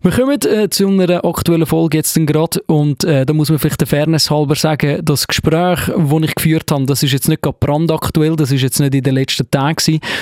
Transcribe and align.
Wir 0.02 0.10
kommen 0.10 0.40
äh, 0.42 0.68
zu 0.68 0.88
einer 0.88 1.24
aktuellen 1.24 1.66
Folge 1.66 1.98
jetzt 1.98 2.14
gerade 2.26 2.60
und 2.66 3.04
äh, 3.04 3.24
da 3.24 3.32
muss 3.32 3.50
man 3.50 3.60
vielleicht 3.60 3.80
der 3.80 3.86
Fairness 3.86 4.30
halber 4.30 4.56
sagen, 4.56 5.00
das 5.04 5.28
Gespräch, 5.28 5.78
das 5.86 6.22
ich 6.22 6.34
geführt 6.34 6.70
habe, 6.72 6.86
das 6.86 7.02
ist 7.04 7.12
jetzt 7.12 7.28
nicht 7.28 7.42
gerade 7.42 7.56
brandaktuell, 7.60 8.34
das 8.34 8.50
ist 8.50 8.62
jetzt 8.62 8.80
nicht 8.80 8.94
in 8.94 9.02
den 9.02 9.14
letzten 9.14 9.48
Tagen 9.50 9.76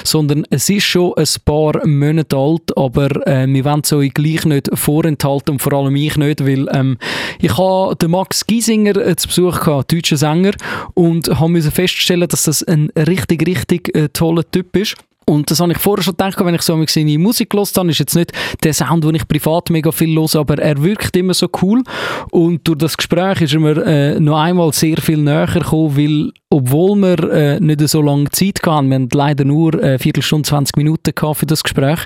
sondern 0.05 0.45
es 0.51 0.69
ist 0.69 0.85
schon 0.85 1.15
ein 1.17 1.27
paar 1.45 1.87
Monate 1.87 2.37
alt, 2.37 2.77
aber 2.77 3.27
äh, 3.27 3.47
wir 3.49 3.65
wollen 3.65 3.81
es 3.83 3.93
euch 3.93 4.13
gleich 4.13 4.45
nicht 4.45 4.69
vorenthalten 4.75 5.53
und 5.53 5.63
vor 5.63 5.73
allem 5.73 5.97
ich 5.97 6.17
nicht, 6.17 6.45
weil 6.45 6.67
ähm, 6.73 6.99
ich 7.41 7.57
habe 7.57 7.97
den 7.97 8.11
Max 8.11 8.47
Giesinger 8.47 9.17
zu 9.17 9.29
Besuch 9.29 9.61
gehabt, 9.61 9.93
deutscher 9.93 10.17
Sänger 10.17 10.53
und 10.95 11.30
haben 11.39 11.53
müssen 11.53 11.71
feststellen, 11.71 12.29
dass 12.29 12.45
das 12.45 12.63
ein 12.63 12.91
richtig, 12.97 13.47
richtig 13.47 13.95
äh, 13.97 14.09
toller 14.09 14.49
Typ 14.51 14.77
ist. 14.77 14.97
Und 15.27 15.49
das 15.49 15.61
habe 15.61 15.71
ich 15.71 15.79
vorher 15.79 16.03
schon 16.03 16.15
gedacht, 16.15 16.45
wenn 16.45 16.55
ich 16.57 16.63
so 16.63 16.83
seine 16.89 17.19
Musik 17.19 17.51
gehört 17.51 17.77
habe, 17.77 17.91
ist 17.91 18.01
jetzt 18.01 18.17
nicht 18.17 18.33
der 18.65 18.75
Sound, 18.75 19.05
den 19.05 19.15
ich 19.15 19.29
privat 19.29 19.71
mega 19.71 19.93
viel 19.93 20.19
höre, 20.19 20.41
aber 20.41 20.59
er 20.59 20.83
wirkt 20.83 21.17
immer 21.17 21.35
so 21.35 21.49
cool. 21.63 21.85
Und 22.33 22.67
durch 22.67 22.79
das 22.79 22.97
Gespräch 22.97 23.41
ist 23.41 23.55
er 23.55 23.61
mir 23.61 23.77
äh, 23.87 24.19
noch 24.19 24.41
einmal 24.41 24.73
sehr 24.73 24.97
viel 24.97 25.19
näher 25.19 25.47
gekommen, 25.47 25.97
weil 25.97 26.33
obwohl 26.51 26.97
wir 26.97 27.33
äh, 27.33 27.61
nicht 27.61 27.81
so 27.89 28.03
lange 28.03 28.29
Zeit 28.31 28.61
hatten, 28.67 28.89
wir 28.89 28.97
hatten 28.97 29.09
leider 29.13 29.45
nur 29.45 29.75
eine 29.75 29.95
äh, 29.95 29.99
Viertelstunde, 29.99 30.49
20 30.49 30.77
Minuten 30.77 31.13
für 31.35 31.47
das 31.47 31.63
Gespräch, 31.63 32.01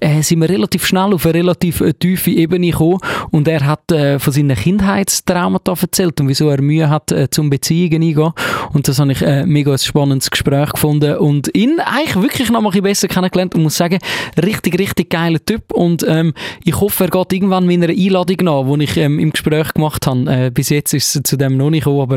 äh, 0.00 0.20
sind 0.22 0.40
wir 0.40 0.48
relativ 0.48 0.84
schnell 0.84 1.14
auf 1.14 1.24
eine 1.24 1.34
relativ 1.34 1.80
äh, 1.80 1.92
tiefe 1.92 2.32
Ebene 2.32 2.70
gekommen. 2.70 2.98
Und 3.30 3.46
er 3.46 3.64
hat 3.64 3.92
äh, 3.92 4.18
von 4.18 4.32
seinen 4.32 4.56
Kindheitstraumata 4.56 5.74
erzählt 5.80 6.20
und 6.20 6.28
wieso 6.28 6.48
er 6.48 6.60
Mühe 6.60 6.90
hat, 6.90 7.12
äh, 7.12 7.30
zum 7.30 7.50
Beziehungen 7.50 8.02
eingehen 8.02 8.32
und 8.74 8.88
das 8.88 8.98
habe 8.98 9.12
ich 9.12 9.22
äh, 9.22 9.46
mega 9.46 9.72
ein 9.72 9.78
spannendes 9.78 10.30
Gespräch 10.30 10.70
gefunden 10.70 11.16
und 11.16 11.54
ihn 11.54 11.78
eigentlich 11.78 12.20
wirklich 12.20 12.50
noch 12.50 12.60
mal 12.60 12.72
ein 12.74 12.82
besser 12.82 13.06
kennengelernt 13.06 13.54
und 13.54 13.62
muss 13.62 13.76
sagen, 13.76 13.98
richtig, 14.42 14.78
richtig 14.78 15.10
geiler 15.10 15.44
Typ. 15.44 15.72
Und 15.72 16.04
ähm, 16.08 16.34
ich 16.64 16.80
hoffe, 16.80 17.04
er 17.04 17.10
geht 17.10 17.32
irgendwann 17.32 17.66
meiner 17.66 17.88
Einladung 17.88 18.36
nach, 18.42 18.76
die 18.76 18.84
ich 18.84 18.96
ähm, 18.96 19.20
im 19.20 19.30
Gespräch 19.30 19.72
gemacht 19.74 20.06
habe. 20.06 20.28
Äh, 20.28 20.50
bis 20.50 20.70
jetzt 20.70 20.92
ist 20.92 21.14
es 21.14 21.22
zu 21.22 21.36
dem 21.36 21.56
noch 21.56 21.70
nicht 21.70 21.84
gekommen, 21.84 22.00
aber 22.00 22.16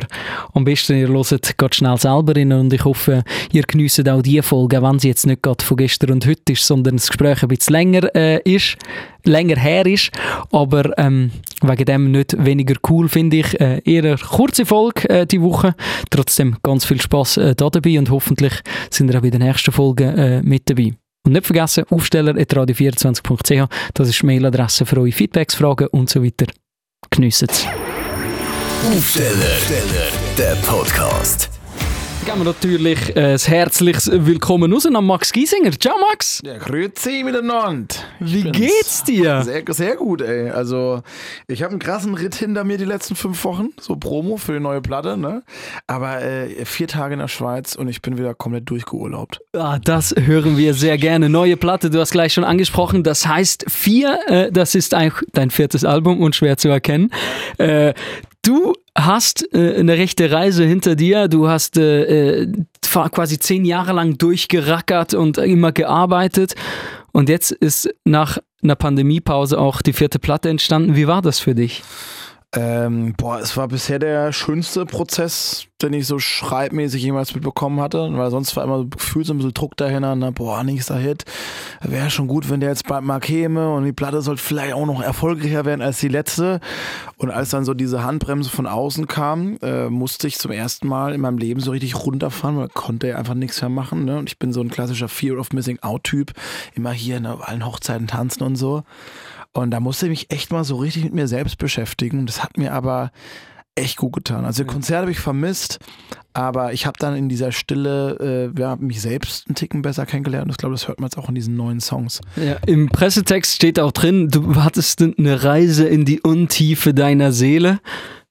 am 0.53 0.64
besten 0.64 0.98
ihr 0.98 1.09
hört 1.09 1.45
gerade 1.67 1.75
schnell 1.75 1.97
selber 1.97 2.35
rein 2.35 2.51
und 2.53 2.73
ich 2.73 2.83
hoffe, 2.85 3.23
ihr 3.51 3.63
genießt 3.63 4.07
auch 4.09 4.21
die 4.21 4.41
Folge, 4.41 4.81
wenn 4.81 4.99
sie 4.99 5.09
jetzt 5.09 5.25
nicht 5.25 5.43
gerade 5.43 5.63
von 5.63 5.77
gestern 5.77 6.11
und 6.11 6.25
heute 6.25 6.53
ist, 6.53 6.65
sondern 6.65 6.97
das 6.97 7.07
Gespräch 7.07 7.43
ein 7.43 7.49
bisschen 7.49 7.73
länger 7.73 8.15
äh, 8.15 8.42
ist, 8.43 8.77
länger 9.23 9.58
her 9.58 9.86
ist, 9.86 10.11
aber 10.52 10.97
ähm, 10.97 11.31
wegen 11.61 11.86
dem 11.86 12.11
nicht 12.11 12.36
weniger 12.43 12.75
cool, 12.89 13.09
finde 13.09 13.37
ich. 13.37 13.59
Äh, 13.59 13.81
eher 13.83 14.03
eine 14.03 14.17
kurze 14.17 14.65
Folge 14.65 15.09
äh, 15.09 15.25
die 15.25 15.42
Woche, 15.42 15.75
trotzdem 16.09 16.58
ganz 16.64 16.86
viel 16.86 17.02
Spaß 17.02 17.37
äh, 17.37 17.55
da 17.55 17.69
dabei 17.69 17.99
und 17.99 18.09
hoffentlich 18.09 18.53
sind 18.89 19.11
wir 19.11 19.17
auch 19.17 19.23
bei 19.23 19.30
der 19.30 19.39
nächsten 19.39 19.71
Folge 19.71 20.05
äh, 20.05 20.42
mit 20.42 20.69
dabei. 20.69 20.93
Und 21.25 21.33
nicht 21.33 21.45
vergessen, 21.45 21.83
aufsteller.radio24.ch, 21.89 23.69
das 23.93 24.09
ist 24.09 24.21
die 24.21 24.25
Mailadresse 24.25 24.86
für 24.86 24.97
eure 24.97 25.11
Feedbacks, 25.11 25.55
Fragen 25.55 25.87
und 25.87 26.09
so 26.09 26.23
weiter. 26.23 26.45
Geniessen 27.09 27.49
es. 27.49 27.67
Aufsteller, 28.86 29.58
der 30.37 30.55
Podcast 30.65 31.56
geben 32.27 32.39
wir 32.39 32.45
natürlich 32.45 33.15
äh, 33.15 33.36
ein 33.36 33.39
herzliches 33.39 34.11
Willkommen 34.11 34.73
raus 34.73 34.86
an 34.86 35.05
Max 35.05 35.32
Giesinger. 35.32 35.71
Ciao 35.80 35.95
Max! 35.98 36.42
Ja, 36.43 36.58
grüezi 36.58 37.23
miteinander. 37.23 37.95
Wie 38.20 38.43
geht's 38.43 39.05
dir? 39.05 39.43
Sehr, 39.43 39.64
sehr 39.70 39.95
gut, 39.95 40.21
ey. 40.21 40.49
Also, 40.49 41.04
ich 41.48 41.64
habe 41.64 41.71
einen 41.71 41.80
krassen 41.80 42.16
Ritt 42.16 42.36
hinter 42.36 42.66
mir 42.66 42.77
die 42.77 42.83
letzten 42.83 43.16
fünf 43.16 43.45
Wochen. 43.45 43.70
So 43.80 43.95
Promo 43.95 44.36
für 44.36 44.52
die 44.52 44.60
neue 44.60 44.82
Platte, 44.82 45.16
ne? 45.16 45.43
Aber 45.87 46.21
äh, 46.21 46.66
vier 46.66 46.89
Tage 46.89 47.14
in 47.14 47.21
der 47.21 47.30
Schweiz 47.30 47.76
und 47.76 47.87
ich 47.87 48.02
bin 48.02 48.17
wieder 48.17 48.33
komplett 48.33 48.70
durchgeurlaubt. 48.70 49.39
Ah, 49.54 49.80
das 49.80 50.14
hören 50.20 50.58
wir 50.58 50.73
sehr 50.73 50.98
gerne. 50.98 51.30
Neue 51.30 51.55
Platte, 51.55 51.89
du 51.89 51.98
hast 52.02 52.11
gleich 52.11 52.33
schon 52.33 52.43
angesprochen. 52.43 53.04
Das 53.04 53.26
heißt, 53.26 53.64
vier, 53.70 54.20
äh, 54.27 54.52
das 54.52 54.76
ist 54.76 54.93
eigentlich 54.93 55.30
dein 55.32 55.49
viertes 55.49 55.86
Album 55.86 56.20
und 56.20 56.36
schwer 56.36 56.58
zu 56.58 56.67
erkennen. 56.67 57.10
Äh, 57.58 57.93
du 58.42 58.73
hast 58.97 59.53
äh, 59.53 59.75
eine 59.75 59.97
rechte 59.97 60.31
Reise 60.31 60.65
hinter 60.65 60.95
dir. 60.95 61.27
Du 61.27 61.47
hast 61.47 61.77
äh, 61.77 62.41
äh 62.41 62.47
quasi 63.11 63.37
zehn 63.37 63.63
Jahre 63.63 63.93
lang 63.93 64.17
durchgerackert 64.17 65.13
und 65.13 65.37
immer 65.37 65.71
gearbeitet. 65.71 66.55
Und 67.11 67.30
jetzt 67.30 67.52
ist 67.52 67.89
nach 68.05 68.39
einer 68.63 68.75
Pandemiepause 68.75 69.59
auch 69.59 69.81
die 69.81 69.93
vierte 69.93 70.19
Platte 70.19 70.49
entstanden. 70.49 70.95
Wie 70.95 71.07
war 71.07 71.21
das 71.21 71.39
für 71.39 71.53
dich? 71.53 71.83
Ähm, 72.55 73.13
boah, 73.17 73.39
es 73.39 73.58
war 73.58 73.67
bisher 73.67 73.99
der 73.99 74.31
schönste 74.31 74.85
Prozess, 74.85 75.67
den 75.81 75.91
ich 75.91 76.08
so 76.08 76.17
schreibmäßig 76.17 77.03
jemals 77.03 77.35
mitbekommen 77.35 77.81
hatte, 77.81 78.09
weil 78.13 78.31
sonst 78.31 78.55
war 78.55 78.63
immer 78.63 78.85
gefühlt 78.85 79.25
so 79.25 79.33
ein 79.33 79.37
bisschen 79.37 79.53
Druck 79.53 79.75
dahinter, 79.75 80.15
na, 80.15 80.31
boah, 80.31 80.63
nächster 80.63 80.95
Hit, 80.95 81.25
wäre 81.81 82.09
schon 82.09 82.27
gut, 82.27 82.49
wenn 82.49 82.61
der 82.61 82.69
jetzt 82.69 82.87
bald 82.87 83.03
mal 83.03 83.19
käme 83.19 83.73
und 83.73 83.83
die 83.83 83.91
Platte 83.91 84.21
sollte 84.21 84.41
vielleicht 84.41 84.73
auch 84.73 84.86
noch 84.86 85.02
erfolgreicher 85.02 85.65
werden 85.65 85.81
als 85.81 85.99
die 85.99 86.07
letzte. 86.07 86.61
Und 87.17 87.31
als 87.31 87.49
dann 87.49 87.65
so 87.65 87.73
diese 87.73 88.05
Handbremse 88.05 88.49
von 88.49 88.65
außen 88.65 89.07
kam, 89.07 89.57
äh, 89.61 89.89
musste 89.89 90.27
ich 90.27 90.39
zum 90.39 90.52
ersten 90.52 90.87
Mal 90.87 91.13
in 91.13 91.21
meinem 91.21 91.37
Leben 91.39 91.59
so 91.59 91.71
richtig 91.71 91.95
runterfahren, 91.95 92.57
weil 92.57 92.69
konnte 92.69 93.17
einfach 93.17 93.33
nichts 93.33 93.59
mehr 93.61 93.69
machen. 93.69 94.05
Ne? 94.05 94.19
Und 94.19 94.30
ich 94.30 94.39
bin 94.39 94.53
so 94.53 94.61
ein 94.61 94.69
klassischer 94.69 95.09
Fear 95.09 95.37
of 95.37 95.52
Missing 95.52 95.80
Out-Typ, 95.81 96.31
immer 96.75 96.93
hier 96.93 97.19
ne, 97.19 97.37
allen 97.41 97.65
Hochzeiten 97.65 98.07
tanzen 98.07 98.43
und 98.43 98.55
so. 98.55 98.83
Und 99.61 99.71
da 99.71 99.79
musste 99.79 100.05
ich 100.05 100.09
mich 100.09 100.31
echt 100.31 100.51
mal 100.51 100.63
so 100.63 100.77
richtig 100.77 101.03
mit 101.03 101.13
mir 101.13 101.27
selbst 101.27 101.57
beschäftigen. 101.57 102.25
Das 102.25 102.43
hat 102.43 102.57
mir 102.57 102.73
aber 102.73 103.11
echt 103.75 103.97
gut 103.97 104.13
getan. 104.13 104.45
Also 104.45 104.65
Konzert 104.65 105.01
habe 105.01 105.11
ich 105.11 105.19
vermisst, 105.19 105.79
aber 106.33 106.73
ich 106.73 106.85
habe 106.85 106.97
dann 106.99 107.15
in 107.15 107.29
dieser 107.29 107.51
Stille 107.51 108.53
äh, 108.55 108.59
ja, 108.59 108.75
mich 108.75 109.01
selbst 109.01 109.47
einen 109.47 109.55
Ticken 109.55 109.81
besser 109.81 110.05
kennengelernt. 110.05 110.45
Und 110.45 110.51
ich 110.51 110.57
glaube, 110.57 110.73
das 110.73 110.87
hört 110.87 110.99
man 110.99 111.07
jetzt 111.07 111.17
auch 111.17 111.29
in 111.29 111.35
diesen 111.35 111.55
neuen 111.55 111.79
Songs. 111.79 112.21
Ja, 112.35 112.57
Im 112.65 112.89
Pressetext 112.89 113.55
steht 113.55 113.79
auch 113.79 113.91
drin, 113.91 114.29
du 114.29 114.55
hattest 114.63 115.01
eine 115.01 115.43
Reise 115.43 115.87
in 115.87 116.05
die 116.05 116.21
Untiefe 116.21 116.93
deiner 116.93 117.31
Seele. 117.31 117.79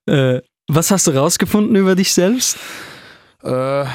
Äh, 0.07 0.41
was 0.69 0.91
hast 0.91 1.07
du 1.07 1.13
rausgefunden 1.13 1.77
über 1.77 1.95
dich 1.95 2.13
selbst? 2.13 2.59
Äh, 3.47 3.87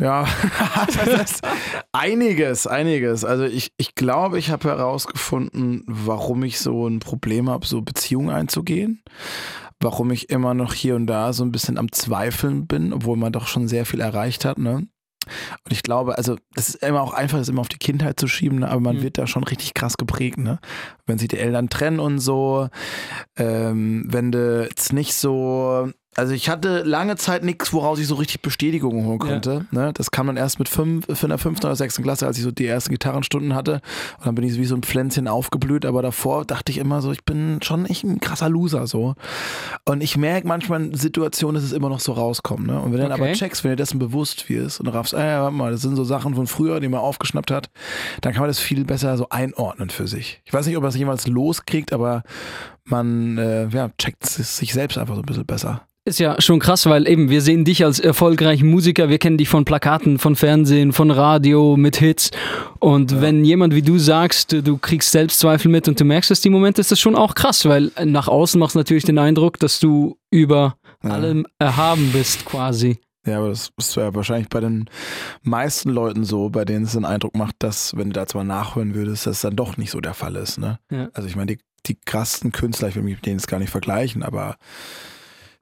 ja, 0.00 0.26
einiges, 1.92 2.66
einiges. 2.66 3.24
Also 3.24 3.44
ich, 3.44 3.72
ich 3.76 3.94
glaube, 3.94 4.38
ich 4.38 4.50
habe 4.50 4.68
herausgefunden, 4.68 5.84
warum 5.86 6.44
ich 6.44 6.60
so 6.60 6.86
ein 6.86 7.00
Problem 7.00 7.50
habe, 7.50 7.66
so 7.66 7.82
Beziehungen 7.82 8.30
einzugehen. 8.30 9.02
Warum 9.80 10.12
ich 10.12 10.30
immer 10.30 10.54
noch 10.54 10.72
hier 10.72 10.94
und 10.94 11.08
da 11.08 11.32
so 11.32 11.44
ein 11.44 11.50
bisschen 11.50 11.76
am 11.76 11.90
Zweifeln 11.90 12.66
bin, 12.66 12.92
obwohl 12.92 13.16
man 13.16 13.32
doch 13.32 13.48
schon 13.48 13.66
sehr 13.66 13.84
viel 13.84 14.00
erreicht 14.00 14.44
hat, 14.44 14.58
ne? 14.58 14.86
Und 15.64 15.70
ich 15.70 15.82
glaube, 15.82 16.18
also 16.18 16.36
das 16.54 16.68
ist 16.68 16.82
immer 16.82 17.00
auch 17.00 17.14
einfach, 17.14 17.38
das 17.38 17.48
immer 17.48 17.60
auf 17.60 17.68
die 17.68 17.78
Kindheit 17.78 18.18
zu 18.18 18.26
schieben, 18.26 18.60
ne? 18.60 18.68
aber 18.68 18.80
man 18.80 18.96
mhm. 18.96 19.02
wird 19.02 19.18
da 19.18 19.26
schon 19.28 19.44
richtig 19.44 19.74
krass 19.74 19.96
geprägt, 19.96 20.38
ne? 20.38 20.58
Wenn 21.06 21.18
sich 21.18 21.28
die 21.28 21.38
Eltern 21.38 21.68
trennen 21.68 22.00
und 22.00 22.18
so, 22.18 22.68
ähm, 23.36 24.04
wenn 24.08 24.32
du 24.32 24.66
jetzt 24.68 24.92
nicht 24.92 25.14
so 25.14 25.90
also 26.14 26.34
ich 26.34 26.50
hatte 26.50 26.82
lange 26.82 27.16
Zeit 27.16 27.42
nichts, 27.42 27.72
woraus 27.72 27.98
ich 27.98 28.06
so 28.06 28.16
richtig 28.16 28.42
Bestätigung 28.42 29.06
holen 29.06 29.18
konnte. 29.18 29.66
Ja. 29.72 29.80
Ne? 29.86 29.92
Das 29.94 30.10
kam 30.10 30.26
dann 30.26 30.36
erst 30.36 30.58
mit 30.58 30.68
fünf, 30.68 31.06
in 31.08 31.28
der 31.30 31.38
fünften 31.38 31.64
oder 31.64 31.74
sechsten 31.74 32.02
Klasse, 32.02 32.26
als 32.26 32.36
ich 32.36 32.44
so 32.44 32.50
die 32.50 32.66
ersten 32.66 32.90
Gitarrenstunden 32.90 33.54
hatte. 33.54 33.80
Und 34.18 34.26
dann 34.26 34.34
bin 34.34 34.44
ich 34.44 34.52
so 34.52 34.58
wie 34.58 34.66
so 34.66 34.74
ein 34.74 34.82
Pflänzchen 34.82 35.26
aufgeblüht. 35.26 35.86
Aber 35.86 36.02
davor 36.02 36.44
dachte 36.44 36.70
ich 36.70 36.76
immer 36.76 37.00
so, 37.00 37.12
ich 37.12 37.24
bin 37.24 37.60
schon 37.62 37.86
echt 37.86 38.04
ein 38.04 38.20
krasser 38.20 38.50
Loser 38.50 38.86
so. 38.86 39.14
Und 39.86 40.02
ich 40.02 40.18
merke 40.18 40.46
manchmal 40.46 40.82
in 40.82 40.94
Situationen, 40.94 41.54
dass 41.54 41.64
es 41.64 41.72
immer 41.72 41.88
noch 41.88 42.00
so 42.00 42.12
rauskommt. 42.12 42.66
Ne? 42.66 42.78
Und 42.78 42.92
wenn 42.92 42.98
du 42.98 43.08
dann 43.08 43.12
aber 43.12 43.32
checkst, 43.32 43.64
wenn 43.64 43.70
dir 43.70 43.76
dessen 43.76 43.98
bewusst 43.98 44.50
wirst 44.50 44.80
und 44.80 44.88
raffst, 44.88 45.14
ja, 45.14 45.42
warte 45.42 45.56
mal, 45.56 45.72
das 45.72 45.80
sind 45.80 45.96
so 45.96 46.04
Sachen 46.04 46.34
von 46.34 46.46
früher, 46.46 46.80
die 46.80 46.88
man 46.88 47.00
aufgeschnappt 47.00 47.50
hat, 47.50 47.70
dann 48.20 48.34
kann 48.34 48.42
man 48.42 48.50
das 48.50 48.58
viel 48.58 48.84
besser 48.84 49.16
so 49.16 49.30
einordnen 49.30 49.88
für 49.88 50.06
sich. 50.06 50.42
Ich 50.44 50.52
weiß 50.52 50.66
nicht, 50.66 50.76
ob 50.76 50.84
er 50.84 50.88
es 50.90 50.96
jemals 50.96 51.26
loskriegt, 51.26 51.94
aber 51.94 52.22
man 52.84 53.38
äh, 53.38 53.68
ja, 53.68 53.90
checkt 53.98 54.26
sich 54.26 54.72
selbst 54.72 54.98
einfach 54.98 55.14
so 55.14 55.20
ein 55.22 55.26
bisschen 55.26 55.46
besser. 55.46 55.86
Ist 56.04 56.18
ja 56.18 56.34
schon 56.40 56.58
krass, 56.58 56.86
weil 56.86 57.06
eben 57.06 57.30
wir 57.30 57.40
sehen 57.42 57.64
dich 57.64 57.84
als 57.84 58.00
erfolgreichen 58.00 58.68
Musiker, 58.68 59.08
wir 59.08 59.18
kennen 59.18 59.38
dich 59.38 59.48
von 59.48 59.64
Plakaten, 59.64 60.18
von 60.18 60.34
Fernsehen, 60.34 60.92
von 60.92 61.12
Radio, 61.12 61.76
mit 61.76 61.94
Hits. 61.96 62.32
Und 62.80 63.20
wenn 63.20 63.44
jemand 63.44 63.72
wie 63.72 63.82
du 63.82 63.98
sagst, 63.98 64.50
du 64.52 64.78
kriegst 64.78 65.12
Selbstzweifel 65.12 65.70
mit 65.70 65.86
und 65.86 66.00
du 66.00 66.04
merkst 66.04 66.32
es 66.32 66.40
die 66.40 66.50
Momente, 66.50 66.80
ist 66.80 66.90
das 66.90 66.98
schon 66.98 67.14
auch 67.14 67.36
krass, 67.36 67.66
weil 67.66 67.92
nach 68.04 68.26
außen 68.26 68.58
machst 68.58 68.74
du 68.74 68.80
natürlich 68.80 69.04
den 69.04 69.18
Eindruck, 69.18 69.60
dass 69.60 69.78
du 69.78 70.16
über 70.32 70.74
Ja. 71.04 71.10
allem 71.10 71.46
erhaben 71.60 72.10
bist 72.12 72.44
quasi. 72.46 72.98
Ja, 73.24 73.38
aber 73.38 73.50
das 73.50 73.70
ist 73.78 73.94
ja 73.94 74.12
wahrscheinlich 74.12 74.48
bei 74.48 74.58
den 74.58 74.90
meisten 75.42 75.90
Leuten 75.90 76.24
so, 76.24 76.50
bei 76.50 76.64
denen 76.64 76.86
es 76.86 76.92
den 76.94 77.04
Eindruck 77.04 77.36
macht, 77.36 77.54
dass, 77.60 77.96
wenn 77.96 78.08
du 78.10 78.14
da 78.14 78.26
zwar 78.26 78.42
nachhören 78.42 78.96
würdest, 78.96 79.28
dass 79.28 79.42
dann 79.42 79.54
doch 79.54 79.76
nicht 79.76 79.92
so 79.92 80.00
der 80.00 80.14
Fall 80.14 80.34
ist. 80.34 80.58
Ne? 80.58 80.80
Ja. 80.90 81.08
Also 81.12 81.28
ich 81.28 81.36
meine, 81.36 81.54
die, 81.54 81.58
die 81.86 81.96
krassesten 81.96 82.52
Künstler, 82.52 82.88
ich 82.88 82.96
will 82.96 83.02
mich 83.02 83.16
mit 83.16 83.26
denen 83.26 83.38
jetzt 83.38 83.48
gar 83.48 83.58
nicht 83.58 83.70
vergleichen, 83.70 84.22
aber 84.22 84.56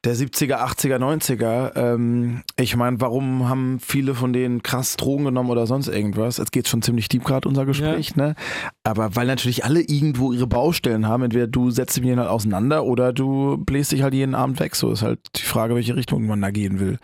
der 0.05 0.17
70er, 0.17 0.57
80er, 0.65 0.97
90er, 0.97 1.77
ähm, 1.77 2.43
ich 2.59 2.75
meine, 2.75 3.01
warum 3.03 3.49
haben 3.51 3.79
viele 3.81 4.15
von 4.15 4.33
denen 4.33 4.63
krass 4.63 4.97
Drogen 4.97 5.25
genommen 5.27 5.51
oder 5.51 5.67
sonst 5.67 5.89
irgendwas? 5.89 6.39
Jetzt 6.39 6.53
geht 6.53 6.69
schon 6.69 6.81
ziemlich 6.81 7.09
deep 7.11 7.25
gerade 7.25 7.47
unser 7.47 7.67
Gespräch, 7.67 8.17
ne? 8.17 8.35
Aber 8.83 9.15
weil 9.15 9.27
natürlich 9.27 9.65
alle 9.65 9.81
irgendwo 9.83 10.33
ihre 10.33 10.47
Baustellen 10.47 11.07
haben, 11.07 11.25
entweder 11.25 11.47
du 11.47 11.71
setzt 11.71 11.97
dich 11.97 12.03
mit 12.03 12.11
denen 12.11 12.21
halt 12.21 12.31
auseinander 12.31 12.85
oder 12.85 13.13
du 13.13 13.59
bläst 13.59 13.93
dich 13.93 14.03
halt 14.03 14.15
jeden 14.15 14.35
Abend 14.35 14.59
weg. 14.59 14.75
So 14.75 14.91
ist 14.91 15.03
halt 15.03 15.21
die 15.37 15.43
Frage, 15.43 15.75
welche 15.75 15.95
Richtung 15.95 16.27
man 16.27 16.41
da 16.41 16.51
gehen 16.51 16.81
will. 16.81 16.99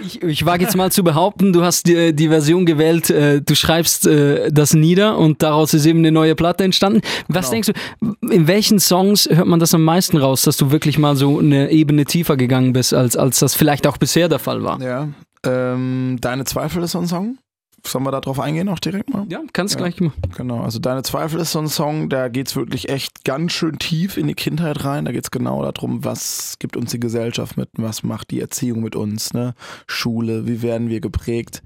Ich, 0.00 0.22
ich 0.22 0.44
wage 0.44 0.64
jetzt 0.64 0.76
mal 0.76 0.92
zu 0.92 1.02
behaupten, 1.02 1.54
du 1.54 1.62
hast 1.62 1.86
die, 1.86 2.14
die 2.14 2.28
Version 2.28 2.66
gewählt, 2.66 3.08
äh, 3.08 3.40
du 3.40 3.54
schreibst 3.54 4.06
äh, 4.06 4.52
das 4.52 4.74
nieder 4.74 5.16
und 5.16 5.42
daraus 5.42 5.72
ist 5.72 5.86
eben 5.86 6.00
eine 6.00 6.12
neue 6.12 6.34
Platte 6.34 6.64
entstanden. 6.64 7.00
Was 7.28 7.50
Genau. 7.50 7.62
denkst 7.62 7.70
du, 8.00 8.28
in 8.30 8.46
welchen 8.46 8.78
Songs 8.78 9.26
hört 9.32 9.46
man 9.46 9.58
das 9.58 9.72
am 9.74 9.84
meisten 9.84 10.18
raus, 10.18 10.42
dass 10.42 10.58
du 10.58 10.70
wirklich 10.70 10.98
mal 10.98 11.16
so 11.16 11.38
eine 11.38 11.70
Ebene 11.70 12.04
tiefer 12.04 12.36
gegangen 12.42 12.72
bist, 12.72 12.92
als, 12.94 13.16
als 13.16 13.38
das 13.38 13.54
vielleicht 13.54 13.86
auch 13.86 13.96
bisher 13.96 14.28
der 14.28 14.38
Fall 14.38 14.62
war? 14.62 14.80
Ja. 14.80 15.08
Ähm, 15.44 16.18
Deine 16.20 16.44
Zweifel 16.44 16.82
ist 16.82 16.92
so 16.92 16.98
ein 16.98 17.06
Song. 17.06 17.38
Sollen 17.84 18.04
wir 18.04 18.12
da 18.12 18.20
drauf 18.20 18.38
eingehen 18.38 18.68
auch 18.68 18.78
direkt 18.78 19.12
mal? 19.12 19.26
Ja, 19.28 19.40
kannst 19.52 19.74
Ja. 19.74 19.78
gleich 19.80 20.00
mal. 20.00 20.12
Genau, 20.36 20.60
also 20.62 20.78
Deine 20.78 21.02
Zweifel 21.02 21.40
ist 21.40 21.50
so 21.50 21.58
ein 21.58 21.66
Song, 21.66 22.08
da 22.08 22.28
geht 22.28 22.46
es 22.46 22.54
wirklich 22.54 22.88
echt 22.88 23.24
ganz 23.24 23.50
schön 23.54 23.76
tief 23.80 24.16
in 24.16 24.28
die 24.28 24.34
Kindheit 24.34 24.84
rein. 24.84 25.04
Da 25.04 25.10
geht 25.10 25.24
es 25.24 25.32
genau 25.32 25.60
darum, 25.68 26.04
was 26.04 26.54
gibt 26.60 26.76
uns 26.76 26.92
die 26.92 27.00
Gesellschaft 27.00 27.56
mit, 27.56 27.70
was 27.76 28.04
macht 28.04 28.30
die 28.30 28.40
Erziehung 28.40 28.82
mit 28.84 28.94
uns, 28.94 29.32
ne? 29.34 29.54
Schule, 29.88 30.46
wie 30.46 30.62
werden 30.62 30.90
wir 30.90 31.00
geprägt. 31.00 31.64